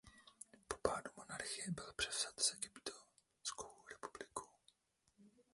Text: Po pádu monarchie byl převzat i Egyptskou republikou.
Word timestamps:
Po 0.67 0.77
pádu 0.77 1.11
monarchie 1.17 1.71
byl 1.71 1.93
převzat 1.95 2.35
i 2.53 2.57
Egyptskou 2.67 3.77
republikou. 3.89 4.47